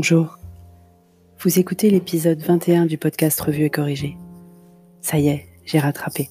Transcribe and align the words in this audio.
Bonjour. 0.00 0.38
Vous 1.40 1.58
écoutez 1.58 1.90
l'épisode 1.90 2.40
21 2.40 2.86
du 2.86 2.98
podcast 2.98 3.40
Revue 3.40 3.64
et 3.64 3.68
Corrigé. 3.68 4.16
Ça 5.00 5.18
y 5.18 5.26
est, 5.26 5.46
j'ai 5.64 5.80
rattrapé. 5.80 6.28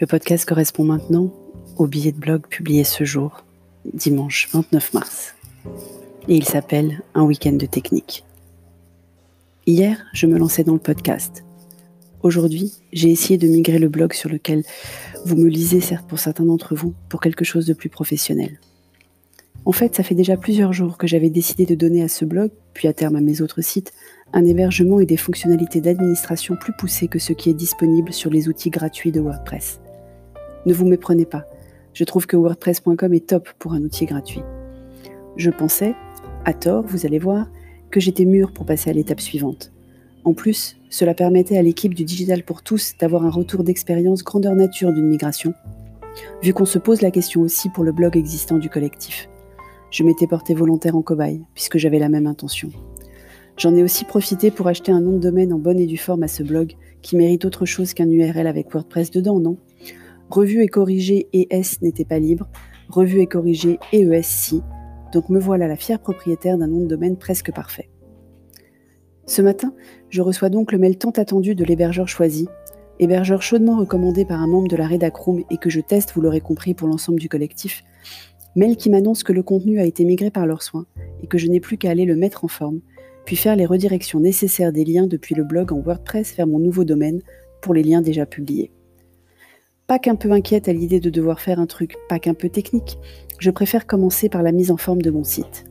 Le 0.00 0.06
podcast 0.06 0.46
correspond 0.46 0.84
maintenant 0.84 1.32
au 1.78 1.86
billet 1.86 2.12
de 2.12 2.18
blog 2.18 2.46
publié 2.46 2.84
ce 2.84 3.04
jour, 3.04 3.46
dimanche 3.94 4.50
29 4.52 4.92
mars. 4.92 5.34
Et 6.28 6.36
il 6.36 6.44
s'appelle 6.44 7.00
Un 7.14 7.22
week-end 7.22 7.54
de 7.54 7.64
technique. 7.64 8.22
Hier, 9.64 10.04
je 10.12 10.26
me 10.26 10.36
lançais 10.36 10.62
dans 10.62 10.74
le 10.74 10.78
podcast. 10.78 11.42
Aujourd'hui, 12.22 12.74
j'ai 12.92 13.10
essayé 13.10 13.38
de 13.38 13.48
migrer 13.48 13.78
le 13.78 13.88
blog 13.88 14.12
sur 14.12 14.28
lequel 14.28 14.62
vous 15.24 15.36
me 15.36 15.48
lisez, 15.48 15.80
certes 15.80 16.06
pour 16.06 16.18
certains 16.18 16.44
d'entre 16.44 16.74
vous, 16.74 16.92
pour 17.08 17.22
quelque 17.22 17.46
chose 17.46 17.64
de 17.64 17.72
plus 17.72 17.88
professionnel. 17.88 18.60
En 19.66 19.72
fait, 19.72 19.94
ça 19.94 20.02
fait 20.02 20.14
déjà 20.14 20.36
plusieurs 20.36 20.74
jours 20.74 20.98
que 20.98 21.06
j'avais 21.06 21.30
décidé 21.30 21.64
de 21.64 21.74
donner 21.74 22.02
à 22.02 22.08
ce 22.08 22.26
blog, 22.26 22.50
puis 22.74 22.86
à 22.86 22.92
terme 22.92 23.16
à 23.16 23.22
mes 23.22 23.40
autres 23.40 23.62
sites, 23.62 23.92
un 24.34 24.44
hébergement 24.44 25.00
et 25.00 25.06
des 25.06 25.16
fonctionnalités 25.16 25.80
d'administration 25.80 26.54
plus 26.54 26.74
poussées 26.78 27.08
que 27.08 27.18
ce 27.18 27.32
qui 27.32 27.48
est 27.48 27.54
disponible 27.54 28.12
sur 28.12 28.30
les 28.30 28.48
outils 28.48 28.68
gratuits 28.68 29.12
de 29.12 29.20
WordPress. 29.20 29.80
Ne 30.66 30.74
vous 30.74 30.84
méprenez 30.84 31.24
pas, 31.24 31.46
je 31.94 32.04
trouve 32.04 32.26
que 32.26 32.36
WordPress.com 32.36 33.14
est 33.14 33.26
top 33.26 33.48
pour 33.58 33.72
un 33.72 33.82
outil 33.82 34.04
gratuit. 34.04 34.42
Je 35.36 35.50
pensais, 35.50 35.94
à 36.44 36.52
tort, 36.52 36.84
vous 36.86 37.06
allez 37.06 37.18
voir, 37.18 37.48
que 37.90 38.00
j'étais 38.00 38.26
mûr 38.26 38.52
pour 38.52 38.66
passer 38.66 38.90
à 38.90 38.92
l'étape 38.92 39.20
suivante. 39.20 39.72
En 40.24 40.34
plus, 40.34 40.76
cela 40.90 41.14
permettait 41.14 41.56
à 41.56 41.62
l'équipe 41.62 41.94
du 41.94 42.04
Digital 42.04 42.42
pour 42.42 42.62
tous 42.62 42.94
d'avoir 42.98 43.24
un 43.24 43.30
retour 43.30 43.64
d'expérience 43.64 44.24
grandeur 44.24 44.54
nature 44.54 44.92
d'une 44.92 45.08
migration, 45.08 45.54
vu 46.42 46.52
qu'on 46.52 46.66
se 46.66 46.78
pose 46.78 47.00
la 47.00 47.10
question 47.10 47.40
aussi 47.40 47.70
pour 47.70 47.84
le 47.84 47.92
blog 47.92 48.16
existant 48.16 48.58
du 48.58 48.68
collectif 48.68 49.28
je 49.94 50.02
m'étais 50.02 50.26
porté 50.26 50.54
volontaire 50.54 50.96
en 50.96 51.02
cobaye, 51.02 51.44
puisque 51.54 51.78
j'avais 51.78 52.00
la 52.00 52.08
même 52.08 52.26
intention. 52.26 52.68
J'en 53.56 53.76
ai 53.76 53.84
aussi 53.84 54.04
profité 54.04 54.50
pour 54.50 54.66
acheter 54.66 54.90
un 54.90 55.00
nom 55.00 55.12
de 55.12 55.20
domaine 55.20 55.52
en 55.52 55.58
bonne 55.60 55.78
et 55.78 55.86
due 55.86 55.96
forme 55.96 56.24
à 56.24 56.28
ce 56.28 56.42
blog, 56.42 56.74
qui 57.00 57.14
mérite 57.14 57.44
autre 57.44 57.64
chose 57.64 57.94
qu'un 57.94 58.10
URL 58.10 58.48
avec 58.48 58.72
WordPress 58.72 59.12
dedans, 59.12 59.38
non? 59.38 59.56
Revue 60.30 60.62
et 60.64 60.66
corrigé 60.66 61.28
ES 61.32 61.78
n'était 61.80 62.04
pas 62.04 62.18
libre, 62.18 62.48
revue 62.88 63.20
et 63.20 63.28
corrigé 63.28 63.78
EES 63.92 64.24
si, 64.24 64.62
donc 65.12 65.28
me 65.28 65.38
voilà 65.38 65.68
la 65.68 65.76
fière 65.76 66.00
propriétaire 66.00 66.58
d'un 66.58 66.66
nom 66.66 66.80
de 66.80 66.88
domaine 66.88 67.16
presque 67.16 67.52
parfait. 67.52 67.88
Ce 69.26 69.42
matin, 69.42 69.74
je 70.10 70.22
reçois 70.22 70.48
donc 70.48 70.72
le 70.72 70.78
mail 70.78 70.98
tant 70.98 71.10
attendu 71.10 71.54
de 71.54 71.64
l'hébergeur 71.64 72.08
choisi, 72.08 72.48
hébergeur 72.98 73.42
chaudement 73.42 73.78
recommandé 73.78 74.24
par 74.24 74.42
un 74.42 74.48
membre 74.48 74.66
de 74.66 74.76
la 74.76 74.88
Redacroom 74.88 75.44
et 75.50 75.56
que 75.56 75.70
je 75.70 75.80
teste, 75.80 76.14
vous 76.16 76.20
l'aurez 76.20 76.40
compris, 76.40 76.74
pour 76.74 76.88
l'ensemble 76.88 77.20
du 77.20 77.28
collectif, 77.28 77.84
mail 78.56 78.76
qui 78.76 78.90
m'annonce 78.90 79.22
que 79.22 79.32
le 79.32 79.42
contenu 79.42 79.80
a 79.80 79.84
été 79.84 80.04
migré 80.04 80.30
par 80.30 80.46
leurs 80.46 80.62
soins 80.62 80.86
et 81.22 81.26
que 81.26 81.38
je 81.38 81.48
n'ai 81.48 81.60
plus 81.60 81.78
qu'à 81.78 81.90
aller 81.90 82.04
le 82.04 82.16
mettre 82.16 82.44
en 82.44 82.48
forme, 82.48 82.80
puis 83.24 83.36
faire 83.36 83.56
les 83.56 83.66
redirections 83.66 84.20
nécessaires 84.20 84.72
des 84.72 84.84
liens 84.84 85.06
depuis 85.06 85.34
le 85.34 85.44
blog 85.44 85.72
en 85.72 85.80
WordPress 85.80 86.34
vers 86.36 86.46
mon 86.46 86.58
nouveau 86.58 86.84
domaine 86.84 87.22
pour 87.60 87.74
les 87.74 87.82
liens 87.82 88.02
déjà 88.02 88.26
publiés. 88.26 88.70
Pas 89.86 89.98
qu'un 89.98 90.16
peu 90.16 90.30
inquiète 90.30 90.68
à 90.68 90.72
l'idée 90.72 91.00
de 91.00 91.10
devoir 91.10 91.40
faire 91.40 91.60
un 91.60 91.66
truc 91.66 91.96
pas 92.08 92.18
qu'un 92.18 92.34
peu 92.34 92.48
technique, 92.48 92.98
je 93.38 93.50
préfère 93.50 93.86
commencer 93.86 94.28
par 94.28 94.42
la 94.42 94.52
mise 94.52 94.70
en 94.70 94.76
forme 94.76 95.02
de 95.02 95.10
mon 95.10 95.24
site. 95.24 95.64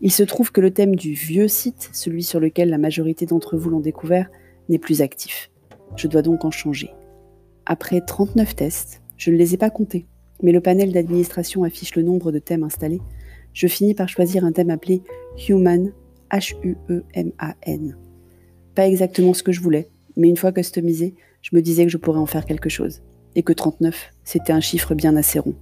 Il 0.00 0.10
se 0.10 0.24
trouve 0.24 0.50
que 0.50 0.60
le 0.60 0.72
thème 0.72 0.96
du 0.96 1.12
vieux 1.12 1.46
site, 1.46 1.90
celui 1.92 2.24
sur 2.24 2.40
lequel 2.40 2.70
la 2.70 2.78
majorité 2.78 3.24
d'entre 3.24 3.56
vous 3.56 3.70
l'ont 3.70 3.80
découvert, 3.80 4.30
n'est 4.68 4.78
plus 4.78 5.00
actif. 5.00 5.50
Je 5.94 6.08
dois 6.08 6.22
donc 6.22 6.44
en 6.44 6.50
changer. 6.50 6.90
Après 7.66 8.00
39 8.00 8.56
tests, 8.56 9.02
je 9.16 9.30
ne 9.30 9.36
les 9.36 9.54
ai 9.54 9.58
pas 9.58 9.70
comptés, 9.70 10.06
mais 10.42 10.52
le 10.52 10.60
panel 10.60 10.92
d'administration 10.92 11.64
affiche 11.64 11.94
le 11.96 12.02
nombre 12.02 12.32
de 12.32 12.38
thèmes 12.38 12.64
installés, 12.64 13.00
je 13.52 13.66
finis 13.66 13.94
par 13.94 14.08
choisir 14.08 14.44
un 14.44 14.52
thème 14.52 14.70
appelé 14.70 15.02
Human, 15.48 15.92
H-U-E-M-A-N. 16.30 17.96
Pas 18.74 18.88
exactement 18.88 19.34
ce 19.34 19.42
que 19.42 19.52
je 19.52 19.60
voulais, 19.60 19.88
mais 20.16 20.28
une 20.28 20.36
fois 20.36 20.52
customisé, 20.52 21.14
je 21.42 21.54
me 21.54 21.62
disais 21.62 21.84
que 21.84 21.90
je 21.90 21.98
pourrais 21.98 22.18
en 22.18 22.26
faire 22.26 22.46
quelque 22.46 22.68
chose, 22.68 23.02
et 23.34 23.42
que 23.42 23.52
39, 23.52 24.10
c'était 24.24 24.52
un 24.52 24.60
chiffre 24.60 24.94
bien 24.94 25.16
assez 25.16 25.38
rond. 25.38 25.54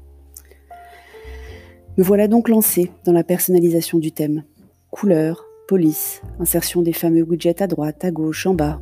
Me 1.97 2.05
voilà 2.05 2.29
donc 2.29 2.49
lancé 2.49 2.91
dans 3.05 3.13
la 3.13 3.25
personnalisation 3.25 3.99
du 3.99 4.13
thème. 4.13 4.45
Couleur, 4.91 5.45
police, 5.69 6.23
insertion 6.39 6.83
des 6.83 6.93
fameux 6.93 7.23
widgets 7.23 7.63
à 7.63 7.67
droite, 7.67 8.05
à 8.05 8.11
gauche, 8.11 8.47
en 8.47 8.55
bas, 8.55 8.81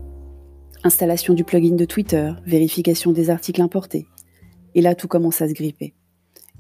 installation 0.85 1.35
du 1.35 1.45
plugin 1.45 1.75
de 1.75 1.85
Twitter, 1.85 2.33
vérification 2.47 3.13
des 3.13 3.31
articles 3.31 3.63
importés, 3.63 4.07
et 4.75 4.81
là, 4.81 4.95
tout 4.95 5.09
commence 5.09 5.43
à 5.43 5.49
se 5.49 5.55
gripper. 5.55 5.95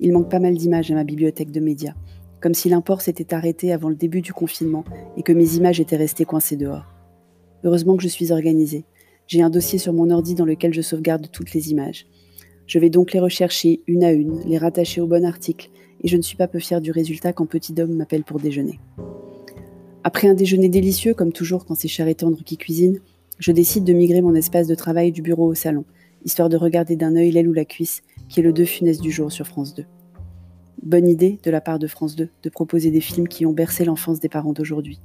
Il 0.00 0.12
manque 0.12 0.30
pas 0.30 0.38
mal 0.38 0.54
d'images 0.54 0.90
à 0.90 0.94
ma 0.94 1.04
bibliothèque 1.04 1.50
de 1.50 1.60
médias, 1.60 1.94
comme 2.40 2.54
si 2.54 2.68
l'import 2.68 3.00
s'était 3.00 3.34
arrêté 3.34 3.72
avant 3.72 3.88
le 3.88 3.96
début 3.96 4.22
du 4.22 4.32
confinement 4.32 4.84
et 5.16 5.22
que 5.22 5.32
mes 5.32 5.56
images 5.56 5.80
étaient 5.80 5.96
restées 5.96 6.24
coincées 6.24 6.56
dehors. 6.56 6.86
Heureusement 7.64 7.96
que 7.96 8.02
je 8.02 8.08
suis 8.08 8.30
organisée. 8.32 8.84
J'ai 9.26 9.42
un 9.42 9.50
dossier 9.50 9.78
sur 9.78 9.92
mon 9.92 10.10
ordi 10.10 10.34
dans 10.34 10.44
lequel 10.44 10.72
je 10.72 10.80
sauvegarde 10.80 11.28
toutes 11.30 11.52
les 11.52 11.70
images. 11.70 12.06
Je 12.66 12.78
vais 12.78 12.90
donc 12.90 13.12
les 13.12 13.20
rechercher 13.20 13.82
une 13.86 14.04
à 14.04 14.12
une, 14.12 14.40
les 14.46 14.58
rattacher 14.58 15.00
au 15.00 15.06
bon 15.06 15.24
article, 15.24 15.70
et 16.02 16.08
je 16.08 16.16
ne 16.16 16.22
suis 16.22 16.36
pas 16.36 16.48
peu 16.48 16.58
fière 16.58 16.80
du 16.80 16.92
résultat 16.92 17.32
quand 17.32 17.46
Petit 17.46 17.72
Dom 17.72 17.92
m'appelle 17.92 18.24
pour 18.24 18.38
déjeuner. 18.38 18.78
Après 20.04 20.28
un 20.28 20.34
déjeuner 20.34 20.68
délicieux, 20.68 21.12
comme 21.12 21.32
toujours 21.32 21.66
quand 21.66 21.74
c'est 21.74 21.88
cher 21.88 22.08
et 22.08 22.14
tendre 22.14 22.42
qui 22.44 22.56
cuisine, 22.56 23.00
je 23.38 23.52
décide 23.52 23.84
de 23.84 23.92
migrer 23.92 24.22
mon 24.22 24.34
espace 24.34 24.66
de 24.66 24.74
travail 24.74 25.12
du 25.12 25.22
bureau 25.22 25.46
au 25.46 25.54
salon, 25.54 25.84
histoire 26.24 26.48
de 26.48 26.56
regarder 26.56 26.96
d'un 26.96 27.16
œil 27.16 27.30
l'aile 27.30 27.48
ou 27.48 27.52
la 27.52 27.64
cuisse, 27.64 28.02
qui 28.28 28.40
est 28.40 28.42
le 28.42 28.52
deux 28.52 28.64
funeste 28.64 29.00
du 29.00 29.10
jour 29.10 29.30
sur 29.32 29.46
France 29.46 29.74
2. 29.74 29.84
Bonne 30.82 31.08
idée 31.08 31.38
de 31.42 31.50
la 31.50 31.60
part 31.60 31.78
de 31.78 31.86
France 31.86 32.16
2 32.16 32.28
de 32.42 32.50
proposer 32.50 32.90
des 32.90 33.00
films 33.00 33.28
qui 33.28 33.46
ont 33.46 33.52
bercé 33.52 33.84
l'enfance 33.84 34.20
des 34.20 34.28
parents 34.28 34.52
d'aujourd'hui. 34.52 35.00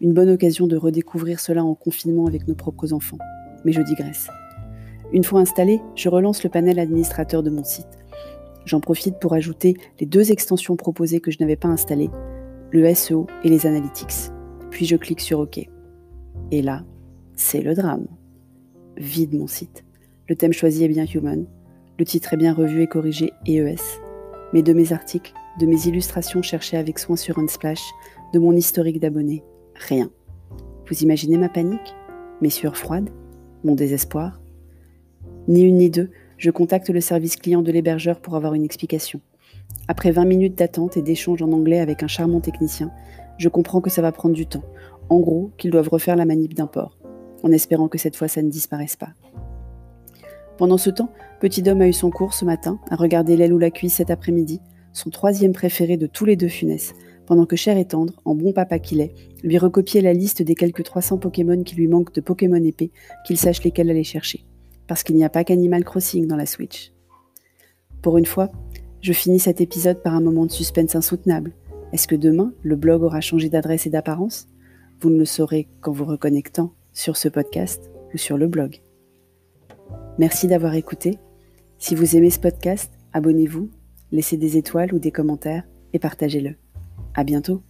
Une 0.00 0.12
bonne 0.12 0.30
occasion 0.30 0.66
de 0.66 0.76
redécouvrir 0.76 1.38
cela 1.38 1.64
en 1.64 1.74
confinement 1.74 2.26
avec 2.26 2.48
nos 2.48 2.54
propres 2.54 2.92
enfants. 2.92 3.18
Mais 3.64 3.72
je 3.72 3.82
digresse. 3.82 4.28
Une 5.12 5.24
fois 5.24 5.40
installé, 5.40 5.80
je 5.94 6.08
relance 6.08 6.42
le 6.42 6.50
panel 6.50 6.78
administrateur 6.78 7.42
de 7.42 7.50
mon 7.50 7.64
site. 7.64 7.98
J'en 8.64 8.80
profite 8.80 9.18
pour 9.18 9.34
ajouter 9.34 9.76
les 10.00 10.06
deux 10.06 10.32
extensions 10.32 10.76
proposées 10.76 11.20
que 11.20 11.30
je 11.30 11.38
n'avais 11.40 11.56
pas 11.56 11.68
installées, 11.68 12.10
le 12.70 12.92
SEO 12.94 13.26
et 13.44 13.48
les 13.48 13.66
Analytics. 13.66 14.30
Puis 14.70 14.86
je 14.86 14.96
clique 14.96 15.20
sur 15.20 15.40
OK. 15.40 15.68
Et 16.50 16.62
là, 16.62 16.84
c'est 17.36 17.60
le 17.60 17.74
drame. 17.74 18.06
Vide 18.96 19.34
mon 19.34 19.46
site. 19.46 19.84
Le 20.28 20.36
thème 20.36 20.52
choisi 20.52 20.84
est 20.84 20.88
bien 20.88 21.04
Human. 21.04 21.46
Le 21.98 22.04
titre 22.04 22.32
est 22.34 22.36
bien 22.36 22.54
revu 22.54 22.82
et 22.82 22.86
corrigé 22.86 23.32
EES. 23.46 24.00
Mais 24.52 24.62
de 24.62 24.72
mes 24.72 24.92
articles, 24.92 25.32
de 25.58 25.66
mes 25.66 25.86
illustrations 25.86 26.42
cherchées 26.42 26.76
avec 26.76 26.98
soin 26.98 27.16
sur 27.16 27.38
Unsplash, 27.38 27.82
de 28.32 28.38
mon 28.38 28.52
historique 28.52 29.00
d'abonnés, 29.00 29.42
rien. 29.74 30.10
Vous 30.88 31.02
imaginez 31.02 31.38
ma 31.38 31.48
panique? 31.48 31.94
Mes 32.40 32.50
sueurs 32.50 32.76
froides? 32.76 33.10
Mon 33.64 33.74
désespoir? 33.74 34.40
Ni 35.48 35.62
une 35.62 35.78
ni 35.78 35.90
deux, 35.90 36.10
je 36.36 36.50
contacte 36.50 36.90
le 36.90 37.00
service 37.00 37.36
client 37.36 37.62
de 37.62 37.72
l'hébergeur 37.72 38.20
pour 38.20 38.36
avoir 38.36 38.54
une 38.54 38.64
explication. 38.64 39.20
Après 39.88 40.12
20 40.12 40.24
minutes 40.24 40.58
d'attente 40.58 40.96
et 40.96 41.02
d'échange 41.02 41.42
en 41.42 41.50
anglais 41.52 41.80
avec 41.80 42.02
un 42.02 42.08
charmant 42.08 42.40
technicien, 42.40 42.90
je 43.38 43.48
comprends 43.48 43.80
que 43.80 43.90
ça 43.90 44.02
va 44.02 44.12
prendre 44.12 44.34
du 44.34 44.46
temps. 44.46 44.64
En 45.08 45.18
gros, 45.18 45.50
qu'ils 45.58 45.70
doivent 45.70 45.88
refaire 45.88 46.16
la 46.16 46.24
manip 46.24 46.54
d'import, 46.54 46.96
en 47.42 47.50
espérant 47.50 47.88
que 47.88 47.98
cette 47.98 48.16
fois 48.16 48.28
ça 48.28 48.42
ne 48.42 48.50
disparaisse 48.50 48.96
pas. 48.96 49.10
Pendant 50.58 50.78
ce 50.78 50.90
temps, 50.90 51.12
Petit 51.40 51.62
Dom 51.62 51.80
a 51.80 51.88
eu 51.88 51.92
son 51.92 52.10
cours 52.10 52.34
ce 52.34 52.44
matin, 52.44 52.78
à 52.90 52.96
regarder 52.96 53.36
l'aile 53.36 53.52
ou 53.52 53.58
la 53.58 53.70
cuisse 53.70 53.94
cet 53.94 54.10
après-midi, 54.10 54.60
son 54.92 55.10
troisième 55.10 55.52
préféré 55.52 55.96
de 55.96 56.06
tous 56.06 56.24
les 56.24 56.36
deux 56.36 56.48
funesses, 56.48 56.94
pendant 57.26 57.46
que 57.46 57.56
Cher 57.56 57.78
et 57.78 57.84
Tendre, 57.84 58.20
en 58.24 58.34
bon 58.34 58.52
papa 58.52 58.78
qu'il 58.78 59.00
est, 59.00 59.14
lui 59.42 59.58
recopiait 59.58 60.02
la 60.02 60.12
liste 60.12 60.42
des 60.42 60.54
quelques 60.54 60.84
300 60.84 61.18
Pokémon 61.18 61.62
qui 61.62 61.74
lui 61.74 61.88
manquent 61.88 62.14
de 62.14 62.20
Pokémon 62.20 62.62
épée, 62.62 62.90
qu'il 63.26 63.38
sache 63.38 63.62
lesquels 63.64 63.90
aller 63.90 64.04
chercher. 64.04 64.44
Parce 64.86 65.02
qu'il 65.02 65.16
n'y 65.16 65.24
a 65.24 65.30
pas 65.30 65.44
qu'Animal 65.44 65.84
Crossing 65.84 66.26
dans 66.26 66.36
la 66.36 66.46
Switch. 66.46 66.92
Pour 68.02 68.18
une 68.18 68.26
fois, 68.26 68.50
je 69.00 69.12
finis 69.12 69.40
cet 69.40 69.60
épisode 69.60 70.02
par 70.02 70.14
un 70.14 70.20
moment 70.20 70.46
de 70.46 70.52
suspense 70.52 70.94
insoutenable. 70.94 71.52
Est-ce 71.92 72.06
que 72.06 72.14
demain, 72.14 72.52
le 72.62 72.76
blog 72.76 73.02
aura 73.02 73.20
changé 73.20 73.48
d'adresse 73.48 73.86
et 73.86 73.90
d'apparence? 73.90 74.48
Vous 75.00 75.10
ne 75.10 75.18
le 75.18 75.24
saurez 75.24 75.68
qu'en 75.80 75.92
vous 75.92 76.04
reconnectant 76.04 76.72
sur 76.92 77.16
ce 77.16 77.28
podcast 77.28 77.90
ou 78.14 78.18
sur 78.18 78.36
le 78.36 78.46
blog. 78.46 78.80
Merci 80.18 80.46
d'avoir 80.46 80.74
écouté. 80.74 81.18
Si 81.78 81.94
vous 81.94 82.16
aimez 82.16 82.30
ce 82.30 82.38
podcast, 82.38 82.92
abonnez-vous, 83.12 83.70
laissez 84.10 84.36
des 84.36 84.56
étoiles 84.56 84.92
ou 84.94 84.98
des 84.98 85.10
commentaires 85.10 85.64
et 85.92 85.98
partagez-le. 85.98 86.56
À 87.14 87.24
bientôt. 87.24 87.62